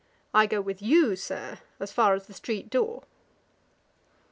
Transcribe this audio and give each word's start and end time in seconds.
I 0.33 0.47
go 0.47 0.61
with 0.61 0.81
you, 0.81 1.15
Sir, 1.15 1.59
as 1.79 1.91
far 1.91 2.15
as 2.15 2.25
the 2.25 2.33
street 2.33 2.71
door.' 2.71 3.03